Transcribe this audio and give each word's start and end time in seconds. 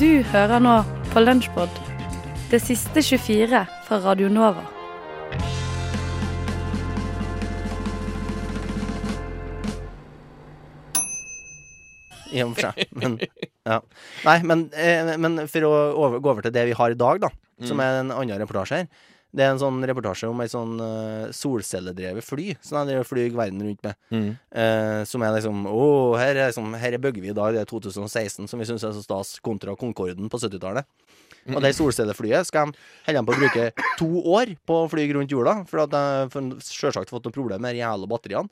Du 0.00 0.22
hører 0.32 0.62
nå 0.64 0.78
på 1.12 1.20
Lunsjpod, 1.20 1.74
det 2.48 2.62
siste 2.64 3.02
24 3.04 3.58
fra 3.84 3.96
Radio 4.00 4.30
Nova. 4.32 4.62
I 12.32 12.40
og 12.46 12.54
for 12.54 12.70
seg. 12.70 12.80
Men, 12.96 13.18
ja. 13.68 13.76
Nei, 14.24 14.38
men, 14.48 14.64
eh, 14.72 15.12
men 15.20 15.36
for 15.52 15.68
å 15.68 15.74
over, 15.92 16.16
gå 16.16 16.32
over 16.32 16.48
til 16.48 16.56
det 16.56 16.64
vi 16.70 16.78
har 16.80 16.96
i 16.96 17.00
dag, 17.04 17.20
da, 17.26 17.34
som 17.68 17.84
er 17.84 18.00
en 18.00 18.16
annen 18.16 18.40
reportasje 18.40 18.80
her. 18.80 18.88
Det 19.30 19.44
er 19.44 19.52
en 19.52 19.60
sånn 19.62 19.78
reportasje 19.86 20.26
om 20.30 20.40
ei 20.42 20.48
sånn 20.50 20.72
uh, 20.82 21.28
solcelledrevet 21.34 22.26
fly 22.26 22.48
som 22.66 22.88
jeg 22.90 23.06
flyr 23.06 23.30
verden 23.36 23.62
rundt 23.62 23.84
med. 23.86 23.98
Mm. 24.10 24.30
Uh, 24.50 25.02
som 25.06 25.22
er 25.22 25.36
liksom 25.36 25.68
Å, 25.70 25.84
her 26.18 26.34
er, 26.34 26.48
liksom, 26.48 26.72
her 26.80 26.96
er 26.96 27.02
bygger 27.02 27.22
vi 27.22 27.30
i 27.30 27.36
dag, 27.36 27.54
det 27.54 27.62
er 27.62 27.70
2016, 27.70 28.48
som 28.50 28.58
vi 28.58 28.66
syns 28.66 28.86
er 28.86 28.96
så 28.96 29.04
stas, 29.04 29.36
kontra 29.44 29.76
Concorden 29.78 30.30
på 30.32 30.40
70-tallet. 30.42 30.88
Og 31.48 31.62
det 31.64 31.72
solcelleflyet 31.76 32.48
skal 32.48 32.70
de 32.72 32.76
holde 33.06 33.22
på 33.26 33.32
å 33.34 33.38
bruke 33.40 33.86
to 33.98 34.08
år 34.34 34.52
på 34.68 34.76
å 34.82 34.88
fly 34.92 35.06
rundt 35.16 35.32
jorda, 35.32 35.60
for 35.70 35.84
at 35.86 35.94
de 35.94 36.58
sjølsagt 36.66 37.12
fått 37.12 37.26
noen 37.26 37.36
problemer 37.36 37.64
med 37.64 37.78
de 37.78 37.82
jævla 37.82 38.10
batteriene. 38.10 38.50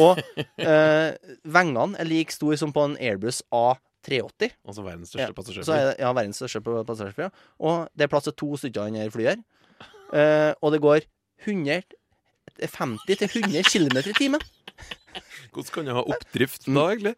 Og 0.00 0.20
uh, 0.20 1.08
vengene 1.56 1.98
er 2.00 2.08
like 2.10 2.34
store 2.34 2.58
som 2.60 2.74
på 2.74 2.86
en 2.86 2.98
Airbus 3.00 3.42
A380. 3.50 4.54
Altså 4.66 4.84
verdens 4.86 5.12
største 5.12 5.36
passasjerfly. 5.36 5.78
er 5.80 5.94
ja, 6.04 6.12
verdens 6.16 6.40
største 6.42 6.62
pa- 6.64 6.84
passasjerfly. 6.86 7.30
Og 7.66 7.88
det 7.96 8.06
er 8.06 8.12
plass 8.12 8.28
til 8.28 8.36
to 8.44 8.52
stykker 8.60 8.92
i 8.92 9.00
det 9.02 9.10
flyet 9.14 9.34
her. 9.34 9.42
Eh, 10.10 10.52
og 10.60 10.74
det 10.74 10.82
går 10.82 11.06
100, 11.46 11.82
50 12.60 13.26
100 13.28 13.62
km 13.70 14.00
i 14.02 14.16
timen. 14.16 14.42
Hvordan 15.50 15.72
kan 15.74 15.88
jeg 15.90 15.96
ha 15.96 16.02
oppdrift 16.14 16.66
da, 16.68 16.84
egentlig? 16.92 17.14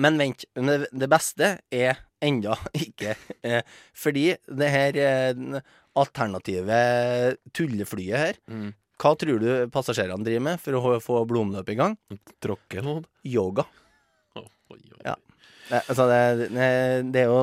Men 0.00 0.18
vent, 0.18 0.44
det, 0.54 1.08
beste 1.10 1.50
er 1.70 2.00
enda 2.24 2.56
ikke 2.86 3.12
uh, 3.46 3.60
Fordi 3.94 4.24
det 4.48 4.70
her 4.72 4.96
uh, 4.98 5.60
alternative 6.00 6.78
tulleflyet 7.54 8.18
her 8.18 8.40
Mm. 8.50 8.72
Hva 8.94 9.10
tror 9.18 9.40
du 9.42 9.48
passasjerene 9.74 10.22
driver 10.22 10.42
med 10.46 10.60
for 10.62 10.78
å 10.78 10.98
få 11.02 11.24
blodomløpet 11.26 11.74
i 11.74 11.78
gang? 11.80 11.96
Tråkke 12.42 12.78
noe? 12.86 13.02
Yoga. 13.26 13.64
Oh, 14.38 14.46
oi, 14.70 14.78
oi. 14.78 15.00
Ja. 15.02 15.16
Altså, 15.80 16.06
det, 16.06 16.46
det, 16.54 16.68
det 17.10 17.24
er 17.24 17.32
jo 17.32 17.40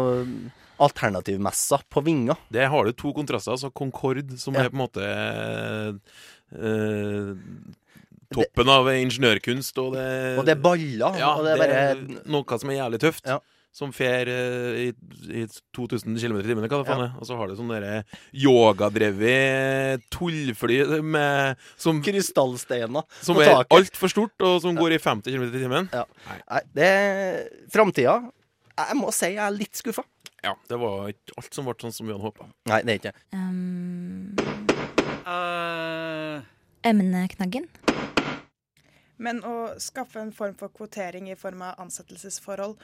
alternativmesser 0.81 1.83
på 1.91 2.03
vinger. 2.05 2.39
Det 2.51 2.65
har 2.73 2.85
du 2.89 2.91
to 2.97 3.13
kontraster. 3.15 3.53
Altså 3.55 3.69
Concorde, 3.73 4.37
som 4.41 4.55
Ja. 4.57 4.65
er 4.65 4.69
på 4.73 4.77
en 4.79 4.83
måte 4.85 5.05
eh, 6.57 7.31
toppen 8.31 8.69
av 8.71 8.87
ingeniørkunst, 8.95 9.77
og 9.83 9.93
det 9.95 10.09
Og 10.39 10.45
det 10.47 10.57
er 10.57 10.61
baller. 10.63 11.17
Ja, 11.19 11.33
og 11.37 11.45
det 11.45 11.55
er 11.55 11.63
bare 11.63 12.21
noe 12.31 12.59
som 12.61 12.69
er 12.71 12.79
jævlig 12.81 12.99
tøft. 13.03 13.25
Ja. 13.27 13.39
Som 13.71 13.93
fer 13.95 14.27
eh, 14.27 14.79
i, 14.81 14.87
i 15.31 15.45
2000 15.71 16.17
km 16.19 16.39
i 16.41 16.43
timen, 16.43 16.65
hva 16.67 16.81
det 16.81 16.87
faen 16.89 17.05
er. 17.05 17.13
Og 17.21 17.23
så 17.29 17.37
har 17.39 17.47
du 17.47 17.55
sånn 17.55 17.69
derre 17.71 18.01
yogadrevet 18.35 20.03
tullfly 20.11 20.81
med, 21.07 21.55
som, 21.79 22.01
krystallsteiner 22.03 23.05
som 23.21 23.37
på 23.39 23.45
er 23.45 23.63
altfor 23.71 24.11
stort, 24.11 24.35
og 24.43 24.59
som 24.63 24.75
går 24.75 24.97
i 24.97 24.99
50 24.99 25.31
km 25.31 25.45
i 25.47 25.61
timen. 25.63 25.87
Nei, 25.93 26.61
det 26.75 26.89
er 26.89 27.39
framtida. 27.71 28.17
Jeg 28.81 28.97
må 28.99 29.11
si 29.15 29.31
jeg 29.37 29.43
er 29.45 29.55
litt 29.55 29.79
skuffa. 29.79 30.03
Ja, 30.41 30.55
det 30.69 30.77
var 30.81 31.11
ikke 31.11 31.37
alt 31.37 31.53
som 31.53 31.67
ble 31.67 31.75
sånn 31.83 31.93
som 31.93 32.07
vi 32.07 32.15
hadde 32.15 32.25
håpa. 32.25 32.47
Nei, 32.71 32.79
det 32.87 32.93
er 32.93 32.99
ikke 32.99 33.11
det. 33.11 33.25
Um, 33.37 34.33
uh. 35.27 36.41
emneknaggen. 36.87 37.67
Men 39.21 39.43
å 39.45 39.55
skaffe 39.77 40.17
en 40.21 40.33
form 40.33 40.55
for 40.57 40.73
kvotering 40.73 41.29
i 41.29 41.37
form 41.37 41.61
av 41.61 41.77
ansettelsesforhold 41.83 42.79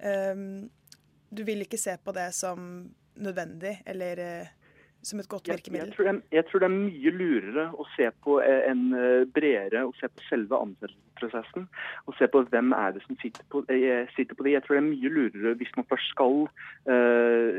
um, 0.00 0.70
Du 1.28 1.42
vil 1.44 1.66
ikke 1.66 1.80
se 1.80 1.98
på 2.00 2.14
det 2.16 2.30
som 2.32 2.88
nødvendig 3.20 3.74
eller 3.84 4.22
uh, 4.24 4.52
som 5.04 5.20
et 5.20 5.28
godt 5.28 5.50
Jeg, 5.50 5.52
jeg, 5.52 5.60
virkemiddel? 5.60 5.92
tror 5.92 6.08
det 6.08 6.38
jeg 6.38 6.46
tror 6.48 6.62
det 6.62 6.68
er 6.70 6.76
mye 6.78 7.12
lurere 7.18 7.66
å 7.74 7.86
se 7.96 8.08
på 8.24 8.38
eh, 8.40 8.62
en 8.70 8.82
eh, 8.96 9.24
bredere 9.34 9.84
å 9.88 9.94
se 9.98 10.08
på 10.08 10.24
selve 10.28 10.60
ansettelsesprosessen. 11.22 11.68
Og 12.06 12.14
se 12.18 12.28
på 12.28 12.42
hvem 12.50 12.72
er 12.72 12.90
det 12.92 13.02
som 13.06 13.16
sitter 13.20 13.44
på, 13.50 13.64
eh, 13.68 14.06
sitter 14.16 14.34
på 14.34 14.44
det. 14.44 14.52
Jeg 14.52 14.62
tror 14.62 14.76
det 14.76 14.82
er 14.82 14.90
mye 14.90 15.08
lurere 15.08 15.54
hvis 15.54 15.76
man 15.76 15.86
først 15.88 16.08
skal 16.10 16.48
uh, 16.88 17.52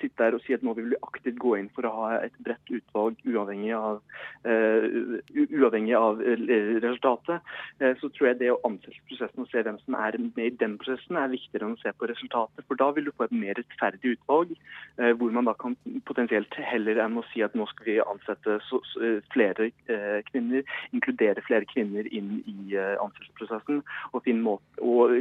sitte 0.00 0.18
der 0.18 0.34
og 0.34 0.40
si 0.44 0.52
at 0.52 0.62
nå 0.62 0.74
vil 0.74 0.90
vi 0.90 1.02
aktivt 1.02 1.38
gå 1.38 1.56
inn 1.56 1.70
for 1.74 1.86
å 1.86 1.94
ha 1.94 2.08
et 2.24 2.36
bredt 2.44 2.70
utvalg 2.70 3.16
uavhengig 3.26 3.72
av, 3.74 4.02
uh, 4.46 4.86
uavhengig 5.34 5.94
av 5.96 6.20
eh, 6.22 6.80
resultatet. 6.82 7.40
Uh, 7.80 7.94
så 8.00 8.08
tror 8.08 8.30
jeg 8.30 8.40
det 8.40 8.52
å 8.52 8.60
ansette 8.66 9.00
prosessen 9.08 9.44
og 9.44 9.50
se 9.50 9.62
hvem 9.62 9.78
som 9.84 9.98
er 9.98 10.18
med 10.18 10.46
i 10.46 10.56
den 10.60 10.76
prosessen, 10.80 11.16
er 11.16 11.32
viktigere 11.32 11.68
enn 11.68 11.76
å 11.78 11.82
se 11.82 11.92
på 11.96 12.08
resultatet. 12.10 12.64
For 12.68 12.78
da 12.78 12.90
vil 12.96 13.08
du 13.08 13.14
få 13.16 13.26
et 13.26 13.36
mer 13.36 13.56
rettferdig 13.58 14.16
utvalg, 14.16 14.54
eh, 14.98 15.12
hvor 15.16 15.32
man 15.34 15.48
da 15.48 15.54
kan 15.58 15.76
potensielt 16.08 16.54
heller 16.70 17.00
enn 17.02 17.18
å 17.20 17.24
si 17.32 17.42
at 17.44 17.54
nå 17.56 17.66
skal 17.70 17.88
vi 17.88 17.98
ansette 18.02 18.58
så, 18.68 18.80
så, 18.92 19.02
eh, 19.04 19.18
flere 19.32 19.70
eh, 19.92 20.20
kvinner, 20.30 20.66
inkludere 20.96 21.44
flere 21.46 21.68
kvinner 21.70 22.08
inn 22.14 22.40
i 22.46 22.76
eh, 22.76 22.94
ansettelsesprosessen. 23.08 23.84
og 24.12 24.24
finne 24.24 24.44
måte 24.44 24.82
og 24.82 25.14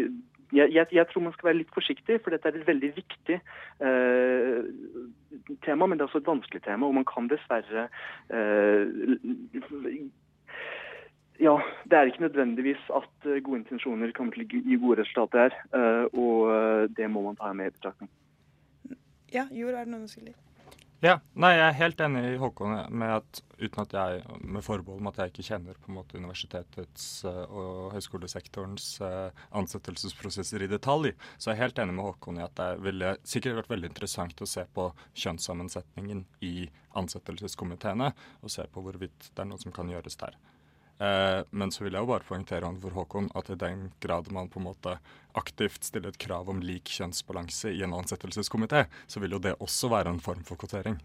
jeg, 0.53 0.71
jeg, 0.73 0.87
jeg 0.91 1.07
tror 1.09 1.23
man 1.25 1.33
skal 1.33 1.47
være 1.49 1.57
litt 1.57 1.73
forsiktig, 1.73 2.19
for 2.23 2.33
dette 2.33 2.49
er 2.49 2.59
et 2.59 2.67
veldig 2.67 2.91
viktig 2.95 3.37
eh, 3.87 4.67
tema, 5.65 5.87
men 5.87 5.97
det 5.97 6.05
er 6.05 6.09
også 6.11 6.21
et 6.21 6.29
vanskelig 6.29 6.61
tema, 6.63 6.87
og 6.87 6.95
man 6.99 7.07
kan 7.09 7.29
dessverre 7.31 7.87
eh, 8.29 8.85
ja, 11.39 11.55
det 11.83 11.97
er 11.97 12.11
ikke 12.11 12.21
nødvendigvis 12.27 12.83
at 12.95 13.29
eh, 13.29 13.41
gode 13.43 13.63
intensjoner 13.63 14.13
kommer 14.15 14.37
til 14.37 14.45
å 14.45 14.49
gi 14.69 14.79
gode 14.79 15.01
resultater 15.01 15.47
her, 15.47 15.57
eh, 15.75 16.05
og 16.13 16.53
eh, 16.53 16.85
det 16.97 17.09
må 17.11 17.25
man 17.25 17.39
ta 17.39 17.51
med 17.53 17.71
i 17.71 17.75
betraktning. 17.75 18.11
Ja, 19.33 19.47
Jord, 19.51 19.73
er 19.73 19.83
det 19.83 19.91
noe 19.91 20.05
du 20.05 20.11
skulle 20.11 20.35
Ja, 21.03 21.17
nei, 21.35 21.49
jeg 21.57 21.63
er 21.65 21.75
helt 21.75 22.01
enig 22.05 22.21
i 22.23 22.37
Håkon 22.39 22.77
med 22.95 23.11
at 23.17 23.41
uten 23.59 23.81
at 23.83 23.95
jeg, 23.97 24.21
med 24.39 24.63
forbehold 24.63 25.01
om 25.03 25.09
at 25.09 25.19
jeg 25.19 25.33
ikke 25.33 25.45
kjenner 25.49 25.75
på 25.75 25.91
en 25.91 25.97
måte 25.97 26.15
universitetets 26.15 27.07
eh, 27.27 27.41
og 27.51 27.91
høyskolesektorens 27.91 28.87
eh, 29.03 29.43
ansettelsesprosesser 29.59 30.63
i 30.63 30.71
detalj, 30.71 31.11
så 31.35 31.51
er 31.51 31.57
jeg 31.57 31.63
helt 31.65 31.83
enig 31.83 31.97
med 31.99 32.07
Håkon 32.07 32.39
i 32.39 32.45
at 32.47 32.55
det 32.61 32.69
ville 32.87 33.11
sikkert 33.27 33.59
vært 33.59 33.73
veldig 33.75 33.91
interessant 33.91 34.41
å 34.41 34.49
se 34.49 34.63
på 34.71 34.87
kjønnssammensetningen 35.25 36.25
i 36.47 36.55
ansettelseskomiteene, 36.95 38.13
og 38.41 38.55
se 38.55 38.63
på 38.71 38.87
hvorvidt 38.87 39.33
det 39.33 39.43
er 39.43 39.51
noe 39.51 39.61
som 39.61 39.75
kan 39.75 39.91
gjøres 39.91 40.15
der. 40.23 40.39
Eh, 40.99 41.43
men 41.49 41.71
så 41.71 41.83
vil 41.83 41.93
jeg 41.93 42.05
jo 42.05 42.07
bare 42.07 42.23
poengtere 42.23 42.67
overfor 42.69 42.95
Håkon 42.95 43.27
at 43.35 43.49
i 43.51 43.59
den 43.59 43.89
grad 43.99 44.31
man 44.31 44.47
på 44.51 44.61
en 44.61 44.69
måte 44.69 44.95
aktivt 45.35 45.83
stiller 45.83 46.13
et 46.13 46.21
krav 46.21 46.49
om 46.49 46.61
lik 46.63 46.87
kjønnsbalanse 46.87 47.73
i 47.75 47.83
en 47.83 47.95
ansettelseskomité, 47.97 48.85
så 49.07 49.19
vil 49.19 49.35
jo 49.35 49.41
det 49.43 49.57
også 49.59 49.91
være 49.91 50.15
en 50.15 50.23
form 50.23 50.43
for 50.47 50.55
kvotering. 50.61 50.95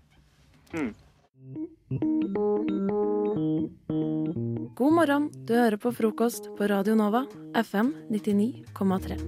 God 4.78 4.92
morgen, 4.94 5.30
du 5.44 5.56
hører 5.58 5.80
på 5.82 5.90
frokost 5.92 6.46
på 6.56 6.70
Radio 6.70 6.94
Nova, 6.94 7.24
FM 7.58 7.90
99,3. 8.14 9.18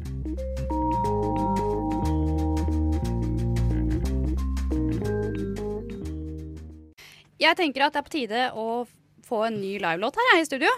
Jeg 7.43 7.59
tenker 7.59 7.83
at 7.83 7.97
det 7.97 7.99
er 7.99 8.07
på 8.07 8.15
tide 8.15 8.43
å 8.55 8.85
få 9.33 9.41
en 9.49 9.57
ny 9.65 9.75
livelåt 9.83 10.21
her 10.21 10.31
her 10.35 10.43
i 10.45 10.49
studio. 10.51 10.73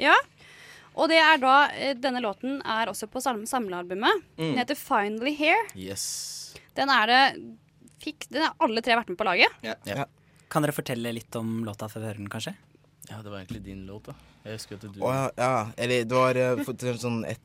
Ja. 0.00 0.14
Og 1.00 1.10
det 1.12 1.18
er 1.22 1.38
da 1.42 1.56
eh, 1.74 1.92
Denne 1.98 2.22
låten 2.24 2.58
er 2.66 2.90
også 2.90 3.06
på 3.10 3.20
sam- 3.22 3.44
samlealbumet. 3.46 4.24
Den 4.38 4.56
heter 4.58 4.74
'Finally 4.78 5.34
Here'. 5.38 5.68
yes. 5.76 6.54
Den 6.74 6.90
er 6.90 7.06
det 7.06 7.22
fikk, 8.00 8.26
Den 8.30 8.42
har 8.48 8.54
alle 8.60 8.80
tre 8.82 8.96
vært 8.96 9.08
med 9.12 9.18
på 9.20 9.24
laget. 9.28 9.52
Ja. 9.62 10.04
Kan 10.50 10.62
dere 10.64 10.72
fortelle 10.74 11.12
litt 11.14 11.36
om 11.36 11.60
låta 11.64 11.86
før 11.88 12.00
vi 12.02 12.06
hører 12.10 12.16
den, 12.24 12.28
kanskje? 12.32 12.54
ja, 13.10 13.16
det 13.22 13.30
var 13.30 13.38
egentlig 13.40 13.62
din 13.64 13.86
låt, 13.86 14.04
da. 14.06 14.14
Jeg 14.44 14.52
husker 14.56 14.74
at 14.76 14.82
du 14.94 15.00
Å 15.02 15.10
ja, 15.12 15.30
ja. 15.36 15.72
Eller 15.76 16.04
det 16.04 16.16
var 16.16 16.36
eh, 16.38 16.64
for 16.64 16.74
sånn 16.98 17.24
ett 17.28 17.40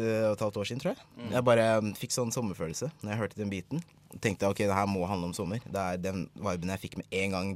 eh, 0.00 0.24
og 0.28 0.36
et 0.36 0.42
halvt 0.44 0.58
år 0.60 0.68
siden, 0.68 0.82
tror 0.82 0.94
jeg. 0.94 1.28
Jeg 1.32 1.44
bare 1.46 1.66
eh, 1.76 1.90
fikk 1.98 2.14
sånn 2.14 2.32
sommerfølelse 2.34 2.90
når 3.00 3.12
jeg 3.12 3.20
hørte 3.22 3.40
den 3.40 3.52
biten. 3.52 3.82
Tenkte 4.24 4.50
ok, 4.50 4.64
det 4.64 4.76
her 4.76 4.88
må 4.90 5.06
handle 5.08 5.30
om 5.30 5.36
sommer. 5.36 5.62
Det 5.64 5.84
er 5.84 6.00
den 6.00 6.26
viben 6.36 6.72
jeg 6.74 6.82
fikk 6.84 6.98
med 7.00 7.14
en 7.20 7.36
gang 7.36 7.52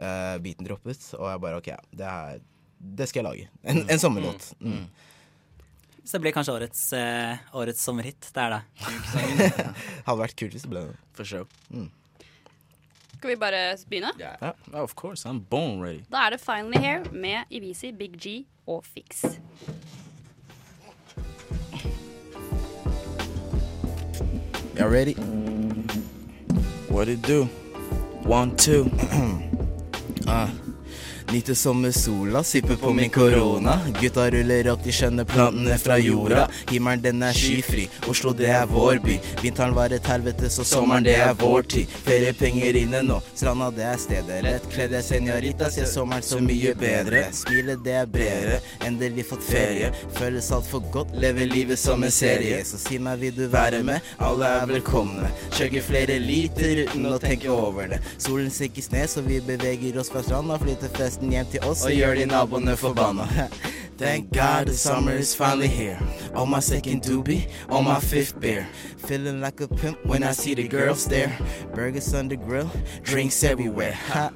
uh, 0.00 0.36
beaten 0.40 0.64
droppet. 0.64 1.10
Og 1.18 1.26
jeg 1.28 1.42
bare 1.44 1.60
ok, 1.60 1.70
det, 1.92 2.08
er, 2.08 2.42
det 3.00 3.08
skal 3.10 3.20
jeg 3.20 3.28
lage. 3.28 3.48
En, 3.60 3.82
en 3.84 4.00
sommerlåt. 4.00 4.50
Mm. 4.64 4.86
Så 6.00 6.16
det 6.16 6.22
blir 6.24 6.34
kanskje 6.34 6.56
årets, 6.56 6.84
uh, 6.96 7.52
årets 7.60 7.84
sommerhit. 7.84 8.30
Det 8.32 8.46
er 8.46 8.56
det. 8.56 8.62
Hadde 10.08 10.20
vært 10.22 10.38
kult 10.40 10.56
hvis 10.56 10.64
det 10.64 10.72
ble 10.72 10.86
det. 10.88 10.96
For 11.18 11.28
sure. 11.28 11.44
Skal 13.20 13.34
vi 13.34 13.36
bare 13.36 13.76
begynne? 13.92 14.14
Ja, 14.16 14.54
of 14.72 14.96
course. 14.96 15.28
I'm 15.28 15.44
born 15.50 15.82
ready. 15.84 16.00
Da 16.08 16.24
er 16.26 16.30
det 16.30 16.40
'Finally 16.40 16.80
Here' 16.80 17.12
med 17.12 17.44
Ivisi, 17.50 17.92
Big 17.92 18.16
G 18.16 18.46
og 18.66 18.84
Fix. 18.86 19.24
Y'all 24.80 24.88
ready? 24.88 25.12
What 26.88 27.06
it 27.08 27.20
do? 27.20 27.44
One, 28.22 28.56
two. 28.56 28.90
uh, 30.26 30.48
Nyter 31.32 31.54
sommersola, 31.54 32.42
sipper 32.42 32.76
på 32.76 32.92
min 32.92 33.10
korona. 33.10 33.80
Gutta 34.00 34.30
ruller 34.30 34.66
opp 34.72 34.80
de 34.82 34.90
skjønne 34.90 35.22
plantene 35.24 35.76
fra 35.78 35.94
jorda. 36.02 36.48
Himmelen 36.70 37.04
den 37.04 37.22
er 37.22 37.36
skyfri, 37.38 37.84
Oslo 38.10 38.32
det 38.34 38.48
er 38.50 38.64
vår 38.66 38.98
by. 39.04 39.18
Vinteren 39.38 39.76
var 39.76 39.94
et 39.94 40.08
helvete, 40.10 40.50
så 40.50 40.66
sommeren 40.66 41.06
det 41.06 41.14
er 41.22 41.36
vår 41.38 41.68
tid. 41.70 41.92
Feriepenger 42.06 42.78
inne 42.80 43.04
nå, 43.06 43.20
stranda 43.30 43.68
det 43.76 43.84
er 43.92 44.00
stedet. 44.02 44.40
Lettkledde 44.42 45.02
senorita 45.06 45.68
ser 45.70 45.86
sommeren 45.92 46.26
så 46.26 46.40
mye 46.42 46.72
bedre. 46.80 47.22
Smilet 47.36 47.86
det 47.86 47.94
er 48.00 48.10
bredere, 48.10 48.58
endelig 48.88 49.28
fått 49.30 49.46
ferie. 49.46 49.92
Føles 50.18 50.50
altfor 50.56 50.82
godt, 50.90 51.14
lever 51.14 51.46
livet 51.46 51.78
som 51.78 52.02
en 52.02 52.10
serie. 52.10 52.58
Så 52.66 52.82
si 52.82 52.98
meg, 52.98 53.22
vil 53.22 53.38
du 53.38 53.44
være 53.54 53.84
med? 53.86 54.10
Alle 54.18 54.50
er 54.58 54.66
velkomne. 54.72 55.30
Kjøkker 55.54 55.86
flere 55.92 56.18
liter 56.26 56.82
uten 56.88 57.06
å 57.06 57.22
tenke 57.22 57.54
over 57.54 57.94
det. 57.94 58.02
Solen 58.18 58.50
stikkes 58.50 58.90
ned, 58.96 59.06
så 59.14 59.22
vi 59.22 59.38
beveger 59.46 60.02
oss 60.02 60.10
fra 60.10 60.26
stranda. 60.26 60.58
Flytter 60.58 60.90
festen 61.20 61.32
hjem 61.32 61.46
til 61.52 61.64
oss 61.68 61.84
og 61.84 61.92
gjør 61.92 62.14
de 62.14 62.26
naboene 62.26 62.76
forbanna. 62.76 63.26
Thank 63.98 64.32
God 64.32 64.66
the 64.66 64.72
summer 64.72 65.12
is 65.12 65.34
finally 65.34 65.68
here. 65.68 65.98
On 66.34 66.48
my 66.48 66.60
second 66.60 67.02
doobie, 67.02 67.48
on 67.68 67.84
my 67.84 68.00
fifth 68.00 68.40
beer. 68.40 68.66
Feeling 68.96 69.40
like 69.42 69.60
a 69.60 69.68
pimp 69.68 69.98
when 70.06 70.22
I 70.22 70.32
see 70.32 70.54
the 70.54 70.66
girls 70.68 71.04
there. 71.04 71.36
Burgers 71.74 72.14
on 72.14 72.28
the 72.28 72.36
grill, 72.36 72.70
drinks 73.02 73.44
everywhere. 73.44 73.92
Ha. 73.92 74.30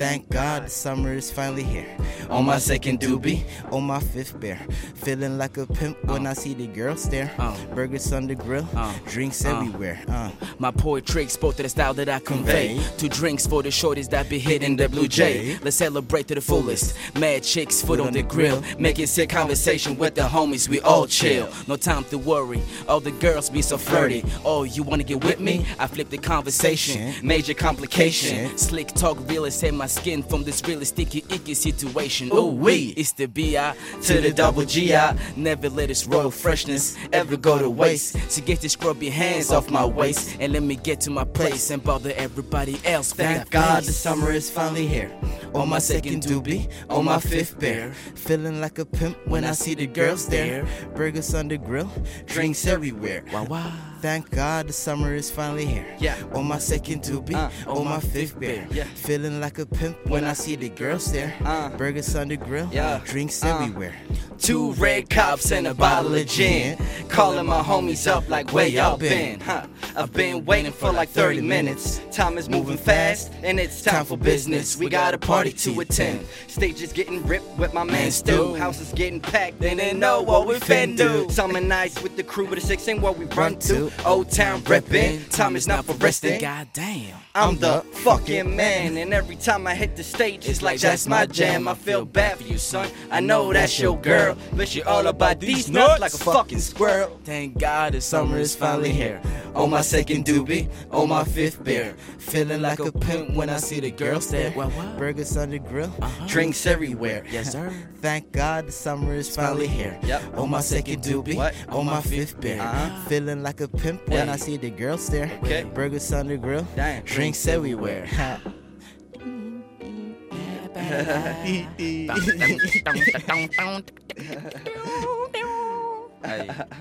Thank 0.00 0.30
God 0.30 0.64
the 0.64 0.70
summer 0.70 1.12
is 1.12 1.30
finally 1.30 1.62
here. 1.62 1.94
On 2.30 2.46
my 2.46 2.56
second 2.56 3.00
doobie, 3.00 3.44
on 3.70 3.82
my 3.82 4.00
fifth 4.00 4.40
beer. 4.40 4.58
Feeling 4.94 5.36
like 5.36 5.58
a 5.58 5.66
pimp 5.66 6.02
when 6.04 6.26
I 6.26 6.32
see 6.32 6.54
the 6.54 6.68
girls 6.68 7.06
there. 7.10 7.30
Uh. 7.38 7.54
Burgers 7.74 8.10
on 8.10 8.26
the 8.26 8.34
grill, 8.34 8.66
uh. 8.74 8.94
drinks 9.06 9.44
uh. 9.44 9.50
everywhere. 9.50 10.02
Uh. 10.08 10.30
My 10.58 10.70
poetry 10.70 11.22
exposed 11.22 11.58
to 11.58 11.64
the 11.64 11.68
style 11.68 11.92
that 11.92 12.08
I 12.08 12.18
convey. 12.18 12.80
Two 12.96 13.10
drinks 13.10 13.46
for 13.46 13.62
the 13.62 13.68
shorties 13.68 14.08
that 14.08 14.30
be 14.30 14.38
hitting 14.38 14.74
the 14.74 14.88
blue 14.88 15.06
jay. 15.06 15.58
Let's 15.62 15.76
celebrate 15.76 16.28
to 16.28 16.34
the 16.34 16.40
fullest. 16.40 16.96
Mad 17.18 17.42
chicks, 17.42 17.82
foot 17.82 18.00
on 18.00 18.14
the 18.14 18.22
grill. 18.22 18.62
Making 18.78 19.06
sick 19.06 19.28
conversation 19.28 19.98
with 19.98 20.14
the 20.14 20.22
homies, 20.22 20.66
we 20.66 20.80
all 20.80 21.06
chill. 21.08 21.46
No 21.68 21.76
time 21.76 22.04
to 22.04 22.16
worry. 22.16 22.62
All 22.88 23.00
the 23.00 23.10
girls 23.10 23.50
be 23.50 23.60
so 23.60 23.76
flirty. 23.76 24.24
Oh, 24.46 24.62
you 24.62 24.82
wanna 24.82 25.04
get 25.04 25.22
with 25.22 25.40
me? 25.40 25.66
I 25.78 25.86
flip 25.88 26.08
the 26.08 26.16
conversation. 26.16 27.14
Major 27.22 27.52
complication. 27.52 28.56
Slick 28.56 28.88
talk 28.94 29.18
really 29.28 29.50
save 29.50 29.74
my 29.74 29.89
skin 29.90 30.22
from 30.22 30.44
this 30.44 30.62
really 30.66 30.84
sticky, 30.84 31.24
icky 31.28 31.54
situation. 31.54 32.30
Ooh, 32.32 32.46
wee. 32.46 32.94
It's 32.96 33.12
the 33.12 33.26
B.I. 33.26 33.74
to 34.02 34.20
the 34.20 34.32
double 34.32 34.64
G.I. 34.64 35.16
Never 35.36 35.68
let 35.68 35.88
this 35.88 36.06
royal 36.06 36.30
freshness 36.30 36.96
ever 37.12 37.36
go 37.36 37.58
to 37.58 37.68
waste. 37.68 38.16
So 38.30 38.42
get 38.42 38.62
your 38.62 38.70
scrubby 38.70 39.10
hands 39.10 39.50
off 39.50 39.70
my 39.70 39.84
waist 39.84 40.36
and 40.40 40.52
let 40.52 40.62
me 40.62 40.76
get 40.76 41.00
to 41.02 41.10
my 41.10 41.24
place 41.24 41.70
and 41.70 41.82
bother 41.82 42.12
everybody 42.16 42.80
else. 42.84 43.12
Thank 43.12 43.50
God 43.50 43.82
the 43.84 43.92
summer 43.92 44.30
is 44.30 44.50
finally 44.50 44.86
here. 44.86 45.10
On 45.54 45.68
my 45.68 45.78
second 45.78 46.22
doobie, 46.22 46.70
on 46.88 47.04
my 47.04 47.18
fifth 47.18 47.58
beer. 47.58 47.92
Feeling 48.14 48.60
like 48.60 48.78
a 48.78 48.86
pimp 48.86 49.16
when 49.26 49.44
I 49.44 49.52
see 49.52 49.74
the 49.74 49.86
girls 49.86 50.28
there. 50.28 50.66
Burgers 50.94 51.34
on 51.34 51.48
the 51.48 51.58
grill, 51.58 51.90
drinks 52.26 52.66
everywhere. 52.66 53.24
Wow, 53.32 53.44
wow. 53.44 53.89
Thank 54.00 54.30
God 54.30 54.66
the 54.68 54.72
summer 54.72 55.14
is 55.14 55.30
finally 55.30 55.66
here. 55.66 55.84
Yeah. 55.98 56.16
On 56.32 56.46
my 56.46 56.58
second 56.58 57.02
doobie, 57.02 57.36
on 57.66 57.84
my 57.84 58.00
fifth 58.00 58.40
beer. 58.40 58.66
Yeah. 58.70 58.84
Feeling 58.94 59.40
like 59.40 59.58
a 59.58 59.66
pimp 59.66 59.96
when 60.06 60.24
I 60.24 60.32
see 60.32 60.56
the 60.56 60.70
girls 60.70 61.12
there. 61.12 61.34
Burgers 61.76 62.14
on 62.16 62.28
the 62.28 62.36
grill, 62.36 62.68
Yeah. 62.72 63.00
drinks 63.04 63.44
Uh. 63.44 63.48
everywhere. 63.48 63.94
Two 64.38 64.72
red 64.74 65.10
cops 65.10 65.52
and 65.52 65.66
a 65.66 65.74
bottle 65.74 66.14
of 66.14 66.26
gin. 66.26 66.78
Calling 67.10 67.44
my 67.44 67.60
homies 67.62 68.06
up 68.10 68.26
like 68.30 68.54
where 68.54 68.66
y'all 68.66 68.96
been? 68.96 69.38
Huh? 69.40 69.66
I've 69.94 70.12
been 70.14 70.46
waiting 70.46 70.72
for 70.72 70.90
like 70.92 71.10
30 71.10 71.42
minutes. 71.42 72.00
Time 72.10 72.38
is 72.38 72.48
moving 72.48 72.78
fast 72.78 73.30
and 73.42 73.60
it's 73.60 73.82
time 73.82 74.06
for 74.06 74.16
business. 74.16 74.78
We 74.78 74.88
got 74.88 75.12
a 75.12 75.18
party 75.18 75.52
to 75.52 75.80
attend. 75.80 76.24
Stage 76.46 76.80
is 76.80 76.92
getting 76.94 77.26
ripped 77.26 77.58
with 77.58 77.74
my 77.74 77.84
man 77.84 78.10
Stu. 78.12 78.54
House 78.54 78.80
is 78.80 78.92
getting 78.94 79.20
packed. 79.20 79.62
and 79.62 79.78
They 79.78 79.84
didn't 79.84 80.00
know 80.00 80.22
what 80.22 80.46
we 80.48 80.58
fin 80.58 80.96
do. 80.96 81.28
Summer 81.28 81.60
nights 81.60 82.00
with 82.02 82.16
the 82.16 82.22
crew, 82.22 82.46
but 82.46 82.54
the 82.54 82.62
six 82.66 82.88
ain't 82.88 83.02
what 83.02 83.18
we 83.18 83.26
run 83.26 83.58
to. 83.60 83.89
Old 84.04 84.30
town 84.30 84.60
reppin'. 84.62 85.28
Time 85.30 85.56
is 85.56 85.66
not 85.68 85.84
for 85.84 85.92
resting. 85.94 86.40
God 86.40 86.68
damn. 86.72 87.16
I'm 87.34 87.58
the 87.58 87.82
fucking 88.02 88.56
man, 88.56 88.96
and 88.96 89.14
every 89.14 89.36
time 89.36 89.66
I 89.66 89.74
hit 89.74 89.94
the 89.96 90.02
stage, 90.02 90.48
it's 90.48 90.62
like 90.62 90.80
that's 90.80 91.06
my 91.06 91.26
jam. 91.26 91.68
I 91.68 91.74
feel 91.74 92.04
bad 92.04 92.38
for 92.38 92.44
you, 92.44 92.58
son. 92.58 92.88
I 93.10 93.20
know 93.20 93.52
that's 93.52 93.78
your 93.78 93.96
girl, 93.98 94.36
but 94.54 94.66
she 94.68 94.82
all 94.82 95.06
about 95.06 95.38
these 95.38 95.70
nuts 95.70 96.00
like 96.00 96.12
a 96.14 96.18
fucking 96.18 96.58
squirrel. 96.58 97.20
Thank 97.24 97.58
God 97.58 97.92
the 97.92 98.00
summer 98.00 98.38
is 98.38 98.56
finally 98.56 98.90
here. 98.92 99.20
On 99.54 99.68
my 99.70 99.80
second 99.80 100.24
doobie, 100.24 100.68
on 100.90 101.08
my 101.08 101.24
fifth 101.24 101.62
beer. 101.62 101.94
Feeling 102.18 102.62
like 102.62 102.78
a 102.78 102.90
pimp 102.92 103.34
when 103.34 103.50
I 103.50 103.56
see 103.58 103.80
the 103.80 103.90
girls 103.90 104.28
there. 104.30 104.50
Burgers 104.98 105.36
on 105.36 105.50
the 105.50 105.58
grill, 105.58 105.92
drinks 106.26 106.66
everywhere. 106.66 107.24
Yes, 107.30 107.52
sir. 107.52 107.72
Thank 108.00 108.32
God 108.32 108.66
the 108.66 108.72
summer 108.72 109.14
is 109.14 109.34
finally 109.34 109.66
here. 109.66 109.98
Yep. 110.04 110.36
On 110.38 110.50
my 110.50 110.60
second 110.60 111.02
doobie, 111.02 111.36
What? 111.36 111.54
on 111.68 111.86
my 111.86 112.00
fifth 112.00 112.40
beer. 112.40 112.60
Uh-huh. 112.60 113.08
Feeling 113.08 113.42
like 113.42 113.60
a 113.60 113.68
pimp 113.82 114.08
when 114.08 114.26
Yeah. 114.26 114.34
I 114.34 114.38
see 114.38 114.56
the 114.58 114.70
girls 114.70 115.08
there. 115.10 115.30
Okay. 115.42 115.64
Burgers 115.74 116.12
on 116.12 116.26
the 116.28 116.36
grill, 116.36 116.66
Damn. 116.76 117.04
drinks 117.04 117.46
everywhere. 117.48 118.06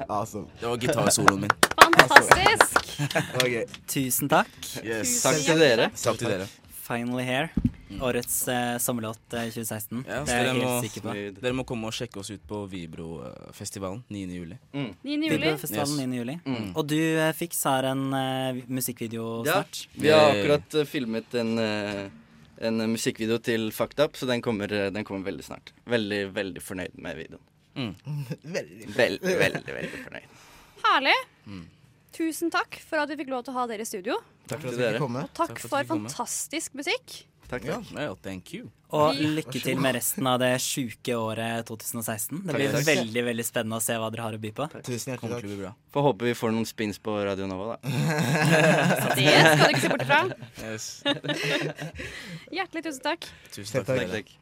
Awesome. 0.10 0.48
Det 0.60 0.66
var 0.68 0.78
gitarsoloen 0.78 1.42
min. 1.42 1.50
Fantastisk! 1.78 3.00
okay. 3.44 3.66
Tusen 3.88 4.30
takk. 4.30 4.48
Yes. 4.84 5.22
Takk 5.24 5.40
til 5.46 5.60
dere. 5.60 5.90
Takk 5.96 6.20
til 6.20 6.28
dere. 6.30 6.48
Finally 6.90 7.24
Here. 7.24 7.50
Årets 7.90 8.36
eh, 8.48 8.78
sommerlåt 8.78 9.34
eh, 9.34 9.48
2016. 9.50 10.04
Ja, 10.08 10.20
så 10.22 10.30
det 10.30 10.36
er 10.36 10.44
dere 10.46 10.50
jeg 10.54 10.60
må, 10.62 10.70
helt 10.70 10.86
sikker 10.86 11.04
på. 11.08 11.14
dere 11.42 11.56
må 11.58 11.64
komme 11.68 11.90
og 11.90 11.96
sjekke 11.98 12.20
oss 12.22 12.30
ut 12.30 12.44
på 12.48 12.60
Vibro-festivalen 12.70 14.04
9. 14.14 14.22
juli. 14.38 14.58
9. 14.74 14.86
juli. 15.04 15.30
Bibliofestivalen 15.34 15.98
9. 16.12 16.20
juli. 16.22 16.36
Mm. 16.46 16.68
Og 16.78 16.86
du 16.92 16.98
eh, 17.00 17.32
fikser 17.34 17.88
en 17.90 18.04
eh, 18.14 18.60
musikkvideo 18.70 19.26
Ja, 19.48 19.60
snart. 19.64 19.82
vi 19.96 20.12
har 20.14 20.30
akkurat 20.36 20.78
eh, 20.84 20.86
filmet 20.90 21.34
en, 21.42 21.56
eh, 21.64 22.04
en 22.70 22.86
musikkvideo 22.94 23.40
til 23.42 23.72
Fucked 23.74 24.04
Up, 24.06 24.20
så 24.20 24.30
den 24.30 24.42
kommer, 24.46 24.72
eh, 24.72 24.92
den 24.94 25.08
kommer 25.08 25.26
veldig 25.32 25.48
snart. 25.50 25.74
Veldig, 25.90 26.22
veldig 26.38 26.62
fornøyd 26.64 27.00
med 27.02 27.18
videoen. 27.24 27.46
Veldig. 28.44 28.88
Veldig, 28.96 29.36
veldig, 29.40 29.74
veldig 29.80 30.00
fornøyd. 30.04 30.40
Herlig. 30.84 31.14
Mm. 31.48 31.66
Tusen 32.16 32.50
takk 32.52 32.76
for 32.84 33.00
at 33.00 33.12
vi 33.14 33.16
fikk 33.22 33.30
lov 33.32 33.46
til 33.48 33.54
å 33.54 33.60
ha 33.62 33.68
dere 33.70 33.86
i 33.86 33.88
studio. 33.88 34.18
Takk 34.50 34.64
for 34.66 34.74
at 34.74 34.80
dere 34.82 35.00
kom. 35.00 35.16
Og 35.22 35.30
takk, 35.38 35.62
for 35.62 35.86
fantastisk 35.88 36.74
musikk. 36.76 37.22
Takk, 37.50 37.64
Ja, 37.66 37.80
well, 37.96 38.16
thank 38.22 38.54
you. 38.54 38.70
Og 38.94 39.18
lykke 39.18 39.58
til 39.62 39.78
med 39.82 39.96
resten 39.98 40.26
av 40.30 40.40
det 40.42 40.52
sjuke 40.62 41.16
året 41.18 41.66
2016. 41.66 42.44
Det 42.46 42.56
blir 42.56 42.72
takk. 42.74 42.86
veldig 42.88 43.24
veldig 43.26 43.46
spennende 43.46 43.78
å 43.78 43.84
se 43.86 43.98
hva 43.98 44.10
dere 44.14 44.26
har 44.28 44.38
å 44.38 44.42
by 44.42 44.52
på. 44.58 44.68
Tusen 44.86 45.14
hjertelig 45.14 45.34
takk. 45.34 45.48
bra. 45.62 45.72
Får 45.94 46.06
håpe 46.08 46.30
vi 46.30 46.34
får 46.38 46.54
noen 46.54 46.70
spins 46.70 47.02
på 47.02 47.16
Radio 47.26 47.50
Nova, 47.50 47.76
da. 47.76 47.94
Det 49.18 49.34
skal 49.34 49.64
du 49.64 49.72
ikke 49.72 49.84
se 49.86 49.94
bort 49.94 50.06
fra. 50.10 50.22
Yes. 50.62 50.90
Hjertelig 52.60 52.86
tusen 52.90 53.02
takk. 53.10 53.30
Tusen 53.54 53.90
takk. 53.90 54.06
takk. 54.14 54.38